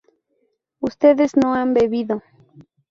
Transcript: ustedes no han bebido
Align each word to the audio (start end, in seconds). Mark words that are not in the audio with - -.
ustedes 0.79 1.37
no 1.37 1.53
han 1.53 1.75
bebido 1.75 2.23